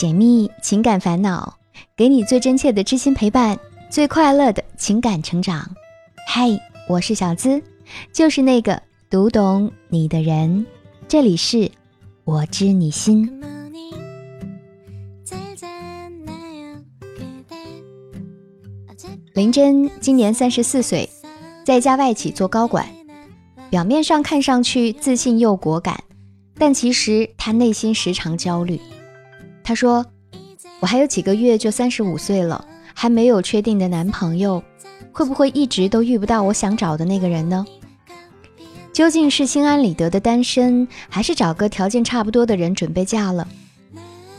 [0.00, 1.58] 解密情感烦恼，
[1.94, 3.60] 给你最真切的知心陪伴，
[3.90, 5.72] 最快乐的情感成长。
[6.26, 6.48] 嗨，
[6.88, 7.62] 我是小资，
[8.10, 10.64] 就是那个读懂你的人。
[11.06, 11.70] 这里是
[12.24, 13.42] 我知你心。
[19.34, 21.10] 林真今年三十四岁，
[21.62, 22.88] 在家外企做高管，
[23.68, 26.02] 表面上看上去自信又果敢，
[26.56, 28.80] 但其实她内心时常焦虑。
[29.70, 30.04] 她说
[30.82, 34.60] ：“我还有几个月就三十五岁了，还没有确定的男朋友，
[35.12, 37.64] 会不会一直都遇不到我想找的那个人呢？
[38.92, 43.46] 究竟是心安理得的单身，还是找个条件差不多的人准备嫁了？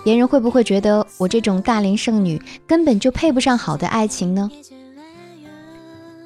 [0.04, 4.52] 别人会不会觉得我这种大龄剩女根本就配不上好的爱情呢？”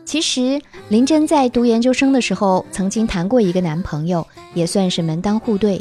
[0.03, 5.79] 其实林真在读研究生的时候，曾经谈过一个男朋友，也算是门当户对。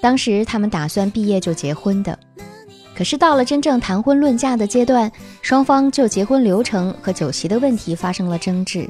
[0.00, 2.16] 当时他们打算毕业就结婚的，
[3.00, 8.86] 可是到了真正谈婚论嫁的阶段，双方就结婚流程和酒席的问题发生了争执。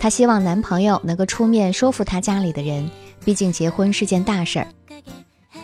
[0.00, 2.90] 她希望男朋友能够出面说服她家里的人，
[3.26, 4.66] 毕竟结婚是件大事儿。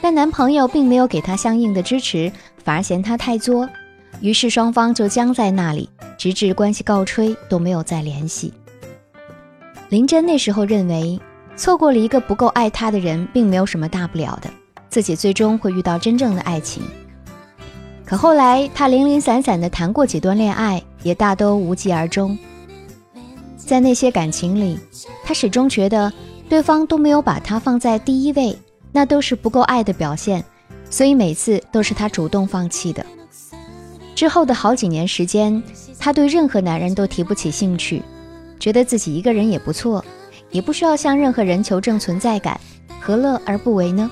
[0.02, 2.30] 但男朋友并没有给她相应的支持，
[2.62, 3.66] 反而嫌她太作。
[4.20, 8.52] 于是双方就僵在那里，直至关系告吹都没有再联系。
[9.88, 11.18] 林真那时候认为，
[11.56, 14.50] 错过了一个不够爱她的人，并没有什么大不了的，
[14.90, 16.82] 自己最终会遇到真正的爱情。
[18.08, 22.38] 可后来他零零散散的谈过几段恋爱，也大都无疾而终。
[23.58, 24.78] 在那些感情里，
[25.26, 26.10] 他始终觉得
[26.48, 28.58] 对方都没有把他放在第一位，
[28.92, 30.42] 那都是不够爱的表现，
[30.88, 33.04] 所以每次都是他主动放弃的。
[34.14, 35.62] 之后的好几年时间，
[35.98, 38.02] 他对任何男人都提不起兴趣，
[38.58, 40.02] 觉得自己一个人也不错，
[40.50, 42.58] 也不需要向任何人求证存在感，
[43.02, 44.10] 何乐而不为呢？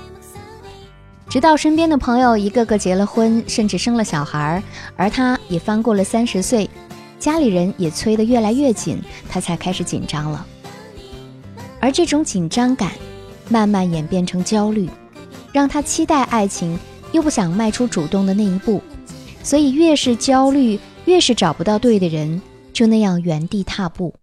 [1.29, 4.63] 直到身边的朋友一个个结了婚，甚至生了小孩，
[4.95, 6.69] 而他也翻过了三十岁，
[7.19, 10.45] 家里人也催得越来越紧，他才开始紧张了。
[11.79, 12.91] 而这种紧张感，
[13.49, 14.89] 慢慢演变成焦虑，
[15.51, 16.79] 让他期待爱情，
[17.11, 18.81] 又不想迈出主动的那一步。
[19.43, 24.13] 所以，越是焦虑，越是找不到对的人，就那样原地踏步。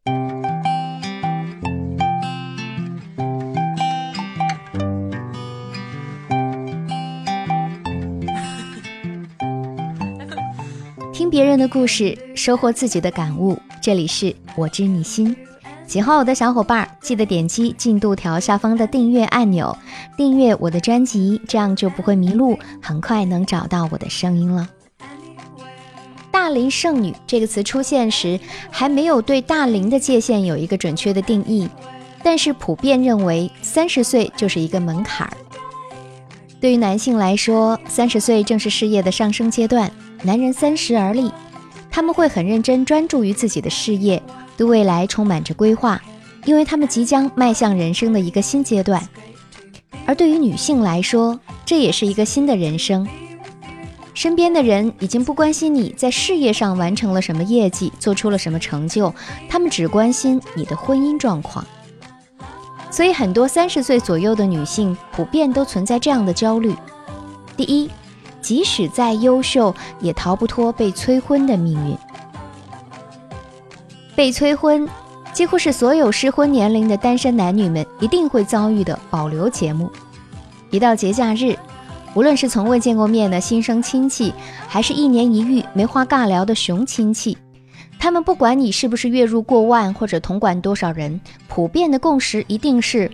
[11.14, 13.56] 听别人的故事，收获自己的感悟。
[13.80, 15.34] 这里是我知你心，
[15.86, 19.78] 喜欢我的小伙伴记得点击进度条下方的订阅按钮，
[20.16, 24.69] 订阅我的专辑，这样就不会迷路，很快能找到我的声音了。
[26.32, 31.69] 大龄剩女这个词出现时，还没有对大龄的界限有一个准确的定义，
[32.25, 35.32] 但是普遍认为三十岁就是一个门槛儿。
[36.60, 39.88] 对于男性来说，三十岁正是事业的上升阶段，
[40.24, 41.30] 男人三十而立，
[41.90, 44.22] 他们会很认真专注于自己的事业，
[44.56, 46.00] 对未来充满着规划，
[46.46, 49.06] 因为他们即将迈向人生的一个新阶段。
[50.06, 53.06] 而对于女性来说，这也是一个新的人生。
[54.14, 59.12] 身边的人已经不关心你在事业上完成了什么业绩，做出了什么成就，
[59.48, 61.64] 他们只关心你的婚姻状况。
[62.90, 66.74] 所以，很多三十岁左右的女性普遍都存在这样的焦虑：
[67.56, 67.90] 第一，
[68.44, 71.97] 即使再优秀，也逃不脱被催婚的命运。
[74.15, 74.87] 被催婚，
[75.32, 79.91] 几乎是所有适婚年龄的单身男女们一定会遭遇的保留节目。
[80.69, 81.56] 一到节假日。
[82.15, 84.32] 无论是从未见过面的新生亲戚，
[84.69, 87.37] 还是一年一遇没话尬聊的熊亲戚，
[87.99, 93.11] 他们不管你是不是月入过万，或者统管多少人，普遍的共识一定是：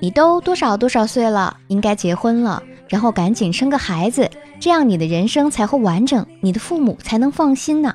[0.00, 4.28] 你都多少多少岁了，应该结婚了，然后赶紧生个孩子，
[4.58, 7.94] 这样你的人生才会完整，你的父母才能放心呢。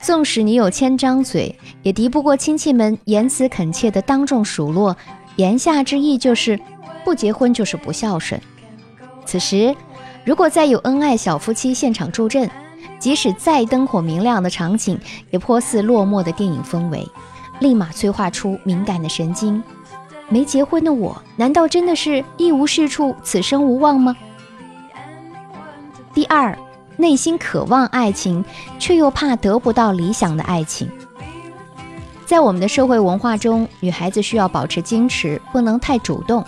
[0.00, 4.96] 纵使你有千张嘴，也敌不过亲戚们言辞恳切的当众数落，
[5.36, 6.58] 言下之意就是
[7.04, 8.40] 不结婚就是不孝顺。
[9.26, 9.74] 此时，
[10.24, 12.48] 如果再有恩爱小夫妻现场助阵，
[13.00, 14.96] 即使再灯火明亮的场景，
[15.30, 17.04] 也颇似落寞的电影氛围，
[17.58, 19.60] 立马催化出敏感的神经。
[20.28, 24.16] 没结婚的我，难道真的是一无是处，此生无望吗？
[26.12, 26.56] 第二，
[26.96, 28.44] 内心渴望爱情，
[28.78, 30.88] 却又怕得不到理想的爱情。
[32.24, 36.44] 在我们的社会文化中，女孩子需要保持矜持，不能太主动。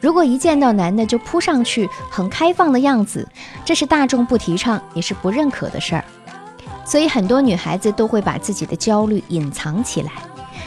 [0.00, 3.26] 如果一见到男的就扑上去，很开放的样子，
[3.64, 6.04] 这是大众不提倡也是不认可的事儿。
[6.84, 10.12] 所以很多女孩子都会把自己的焦虑隐藏起来，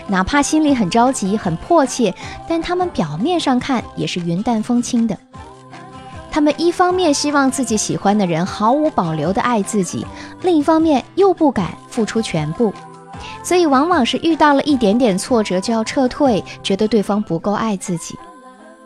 [0.09, 2.13] 哪怕心里很着急、很迫切，
[2.48, 5.18] 但他们表面上看也是云淡风轻的。
[6.31, 10.06] 他们一方面希望自己喜欢的人毫无保留地爱自己，
[10.44, 12.71] 另一方面又不敢付出全部，
[13.44, 18.15] 所以往往是遇到了一点点挫折就要撤退，觉得对方不够爱自己，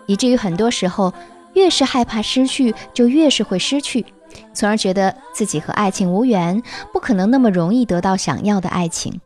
[0.06, 1.14] 以至于很多时候
[1.54, 4.06] 越是害怕失去，就越是会失去，
[4.54, 6.64] 从而觉得自己和爱情无缘，
[6.94, 9.20] 不可能那么容易得到想要的爱情。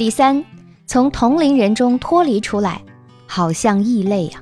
[0.00, 0.42] 第三，
[0.86, 2.80] 从同龄人中脱离出来，
[3.26, 4.40] 好像异类呀。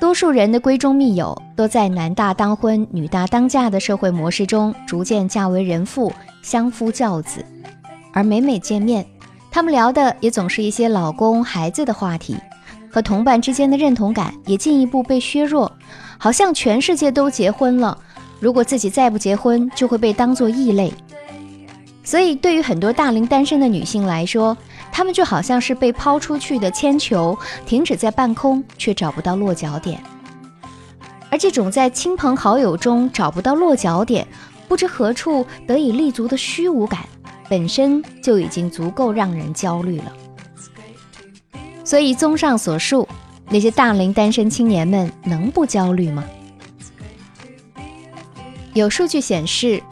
[0.00, 6.12] 多数人的闺中密友都在男大当婚、女大当嫁的社会模式中逐渐嫁为人妇、
[6.42, 7.46] 相夫教子，
[8.12, 9.06] 而每每见面，
[9.52, 12.36] 他们聊的也总是一些老公、孩子的话题，
[12.90, 15.70] 和同伴之间的认同感也进一步被削弱，
[16.18, 17.96] 好像全世界都结婚了，
[18.40, 20.92] 如果自己再不结婚，就会被当作异类。
[22.06, 24.56] 所以，对于很多大龄单身的女性来说，
[24.92, 27.36] 她们就好像是被抛出去的铅球，
[27.66, 30.00] 停止在半空，却找不到落脚点。
[31.28, 34.24] 而这种在亲朋好友中找不到落脚点，
[34.68, 37.00] 不知何处得以立足的虚无感，
[37.48, 40.12] 本身就已经足够让人焦虑了。
[41.82, 43.08] 所以，综上所述，
[43.50, 46.22] 那些大龄单身青年们能不焦虑吗？
[48.74, 49.82] 有数据显示，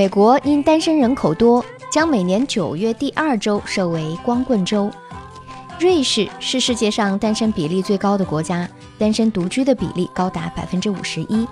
[0.00, 1.62] 美国因单身人口多。
[1.90, 4.90] 将每年九月第二周设为光棍周。
[5.78, 8.66] 瑞士是世界上单身比例最高的国家，
[8.96, 11.46] 单身独居的比例高达百分之五十一。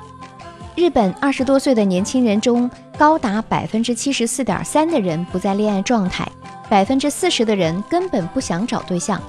[0.76, 6.26] 日本二十多岁的年轻人中，高达百分之七十四点三的人不在恋爱状态，
[6.70, 9.20] 百分之四十的人根本不想找对象。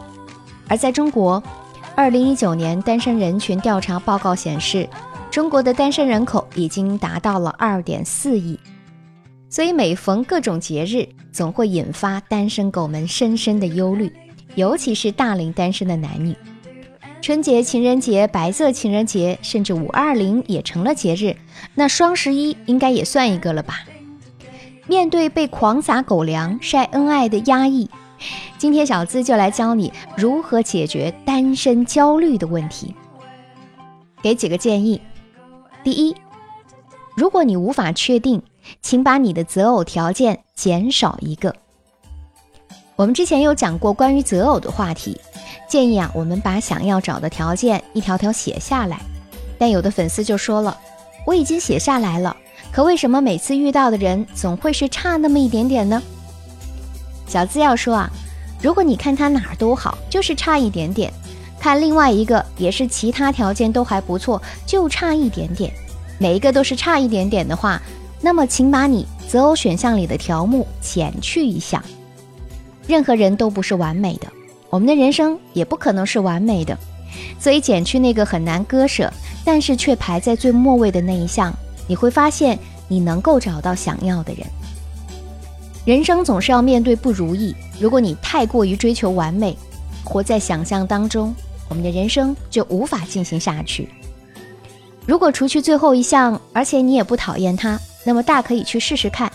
[0.69, 1.44] 而在中国，
[1.94, 4.88] 二零一九年单身人群调查报告显示，
[5.30, 8.57] 中国的单身人口已经达到了二点四亿。
[9.50, 14.13] 所以每逢各种节日，总会引发单身狗们深深的忧虑，
[14.54, 16.36] 尤其是大龄单身的男女。
[17.19, 21.36] 春节、情人节、白色情人节，甚至五二零也成了节日，
[21.74, 23.80] 那双十一应该也算一个了吧？
[24.86, 27.90] 面对被狂撒狗粮、晒恩爱的压抑，
[28.60, 32.94] 今天小资就来教你如何解决单身焦虑的问题。
[34.22, 35.01] 给几个建议：
[35.84, 36.16] 第一，
[37.16, 38.44] 如果你无法确定。
[38.81, 41.56] 请把你的择偶条件减少一个。
[42.95, 45.19] 我们之前有讲过关于择偶的话题，
[45.69, 49.00] 建议啊，我们把想要找的条件一条条写下来。
[49.57, 50.77] 但有的粉丝就说了，
[51.25, 52.36] 我已经写下来了，
[52.71, 56.01] 可为什么每次遇到的人总会是差那么一点点呢？
[57.27, 58.10] 小资要说啊，
[58.62, 61.10] 如果你看他哪儿都好，就是差一点点；
[61.60, 65.72] 看另外一个也是其他条件都还不错，就差一点点。
[66.18, 67.81] 每一个都是差一点点的话。
[68.21, 71.83] 那么，请把你择偶选项里的条目减去一项。
[72.86, 74.27] 任何人都不是完美的，
[74.69, 76.77] 我们的人生也不可能是完美的，
[77.39, 79.12] 所以减去那个很难割舍，
[79.45, 81.54] 但是却排在最末位的那一项，
[81.88, 82.57] 你会发现
[82.88, 84.45] 你能够找到想要的人。
[85.86, 89.56] 人生总是要面对不如意，如果你太过于追求完美，
[90.04, 91.33] 活在想象当中，
[91.69, 93.88] 我们的人生就无法进行下去。
[95.06, 97.80] 如果除去最后一项，而且你也不讨厌他。
[98.04, 99.31] 那么大可以去试试看，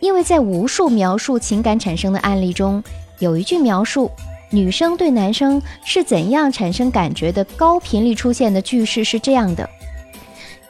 [0.00, 2.82] 因为在无数描述情感产生的案例中，
[3.18, 4.10] 有一句描述
[4.50, 9.68] 女生对男生是怎样产生感觉的高频率出现的句式是这样的：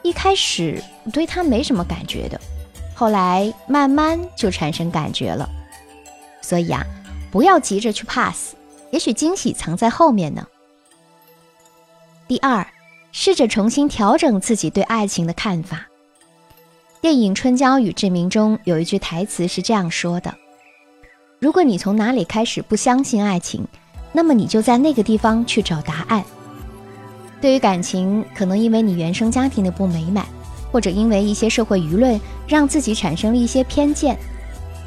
[0.02, 0.82] 一开始
[1.12, 2.40] 对他没什么感觉的，
[2.94, 5.48] 后来慢慢就产生感觉了。
[6.40, 6.86] 所以啊，
[7.30, 8.54] 不要急着去 pass，
[8.90, 10.46] 也许惊喜藏在后面呢。
[12.26, 12.66] 第二，
[13.12, 15.87] 试着重新调整自己对爱情的看法。
[17.00, 20.34] 电影《春娇与志明》中有一句台词是这样说的
[21.38, 23.64] ：“如果你从哪里开始不相信爱情，
[24.12, 26.24] 那么你就在那个地方去找答案。”
[27.40, 30.26] 对于感情，可能因为你原生家庭的不美满，
[30.72, 34.18] 或者因为一些社会舆论让自己产生了一些偏见，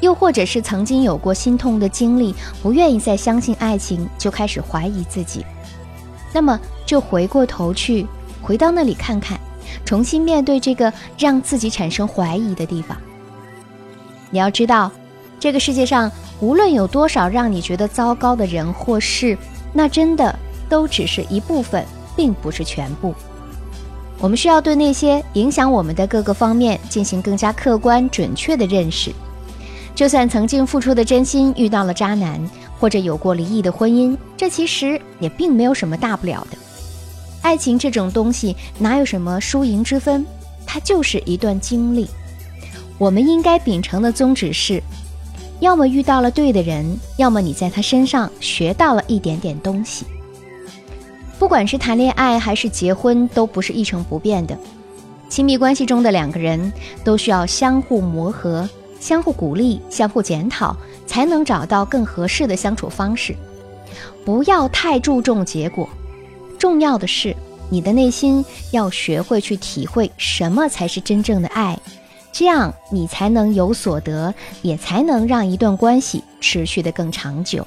[0.00, 5.42] 又或者是曾经有过心痛的经历，不愿意再相信爱情，就开始怀疑自己。
[6.30, 8.06] 那么就回过头去，
[8.42, 9.38] 回到那里看看。
[9.84, 12.96] 重新面对这个让自己产生怀疑的地方。
[14.30, 14.90] 你要知道，
[15.40, 19.36] 这个世界上无论有多少让你觉得糟糕的人或事，
[19.72, 21.84] 那真的都只是一部分，
[22.14, 23.14] 并不是全部。
[24.18, 29.10] 我们需要对那些影响我们的各个方面进行更加客观准确的认识。
[29.94, 32.40] 就算曾经付出的真心遇到了渣男，
[32.78, 36.56] 或者有过离异的婚姻，这其实也并没有什么大不了的。
[37.42, 40.24] 爱情这种东西哪有什么输赢之分？
[40.64, 42.08] 它就是一段经历。
[42.98, 44.82] 我们应该秉承的宗旨是：
[45.60, 50.06] 要么遇到了对的人，要么你在他身上学到了一点点东西。
[51.38, 54.56] 不管是谈恋爱还是结婚，都不是一成不变的。
[55.28, 56.72] 亲密关系中的两个人
[57.02, 58.68] 都需要相互磨合、
[59.00, 63.34] 相互鼓励、相互检讨，才能找到更合适的相处方式。
[64.24, 65.88] 不要太注重结果，
[66.62, 67.34] 重要的是
[67.70, 71.76] 你的内心要学会去体会什么才是真正的爱，
[72.30, 77.66] 这样你才能有所得，也才能让一段关系持续的更长久。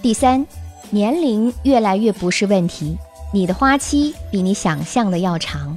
[0.00, 0.46] 第三，
[0.88, 2.96] 年龄越来越不是问题，
[3.30, 5.76] 你的花期比你想象的要长。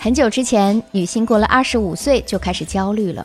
[0.00, 3.24] 很久之前，女性过了二十五岁就开始焦虑了。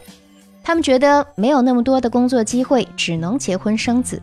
[0.63, 4.21] 他们觉得没有那么多的工作机会，只能结婚生子。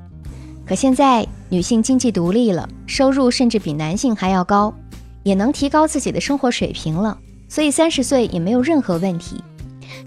[0.66, 4.74] 可现在女性经济独立了，收入甚至比男性还要高，
[5.22, 7.16] 也能提高自己的生活水平了，
[7.48, 9.42] 所以三十岁也没有任何问题。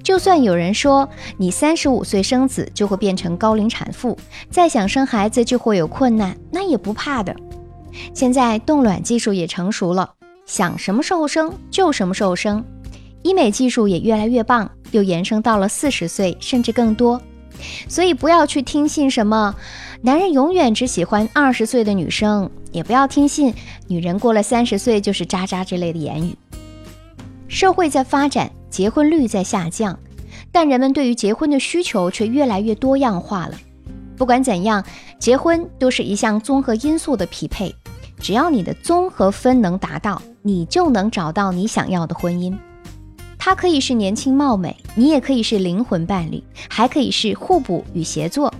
[0.03, 4.17] 就算有人说你三十五岁生子就会变成高龄产妇，
[4.51, 7.33] 再想生孩子就会有困难，那也不怕的。
[8.13, 10.11] 现在冻卵技术也成熟了，
[10.45, 12.63] 想什么时候生就什么时候生。
[13.23, 17.21] 医美技术也越来越棒，又延伸到了四十岁甚至更多，
[17.87, 19.55] 所以不要去听信什么
[20.01, 23.53] 男人永远只喜欢二十岁的女生，也不要听信
[23.87, 26.35] 女人过了三十岁就是渣渣之类的言语。
[27.47, 29.97] 社会在发展，结婚率在下降，
[30.51, 33.57] 但人们对于结婚的需求却越来越多样化了。
[34.15, 34.83] 不管怎样，
[35.17, 37.73] 结婚都是一项综合因素的匹配，
[38.19, 42.55] 只要你的综合分能达到，你就能找到你想要的婚姻。
[43.49, 48.53] 他可以是年轻貌美，你也可以是灵魂伴侣，还可以是互补与协作。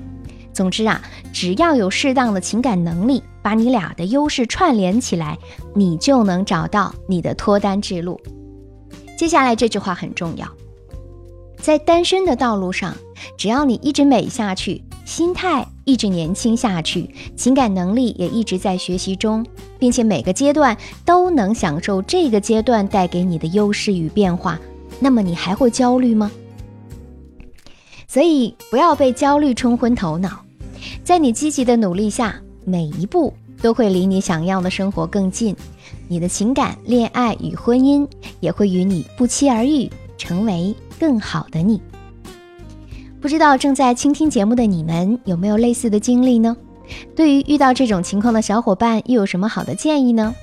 [0.52, 1.00] 总之啊，
[1.32, 5.38] 只要有适当的情感能力，把你俩的优势串联起来，
[5.76, 8.20] 你就能找到你的脱单之路。
[9.16, 10.48] 接下来这句话很重要，
[11.58, 12.96] 在单身的道路上，
[13.38, 19.46] 只要你一直美下去，心态一直年轻下去，情感能力也一直在学习中，
[19.78, 24.60] 并且每个阶段都能享受这个阶段带给你的优势与变化。
[25.00, 26.30] 那么你还会焦虑吗？
[28.08, 30.44] 所以不要被焦虑冲昏头脑，
[31.04, 35.56] 在你积极的努力下，每一步都会离你想要的生活更近，
[36.08, 38.08] 你的情感、恋爱与婚姻
[38.40, 41.80] 也会与你不期而遇，成为更好的你。
[43.22, 46.58] 不知道正在倾听节目的你们有没有类似的经历呢？
[47.16, 50.34] 对于遇到这种情况的小伙伴，又有什么好的建议呢？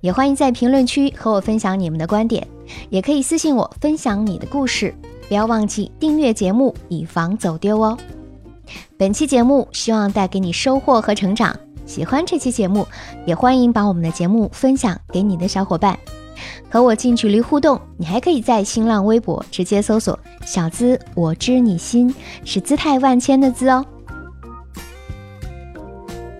[0.00, 2.46] 也欢迎在评论区和我分享你们的观点。
[2.90, 4.94] 也可以私信我分享你的故事，
[5.28, 7.96] 不要忘记订阅节目，以防走丢哦。
[8.96, 12.86] 本期节目希望带给你收获和成长，喜欢这期节目，
[13.24, 15.96] 也欢迎把我们的节目分享给你的小伙伴，
[16.68, 17.80] 和我近距离互动。
[17.96, 22.12] 你还可以在新浪微博直接搜索“小资我知你心”，
[22.44, 23.84] 是姿态万千的“资”哦。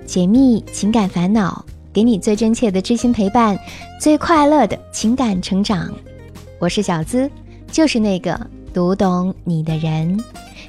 [0.04, 3.58] 解密情感烦恼，给你最真切的知心陪伴，
[4.00, 5.92] 最快乐的情感成长。
[6.58, 7.30] 我是小资，
[7.70, 8.38] 就是那个
[8.72, 10.18] 读懂你的人。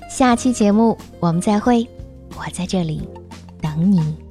[0.09, 1.87] 下期节目我们再会，
[2.35, 3.07] 我在这里
[3.61, 4.26] 等你。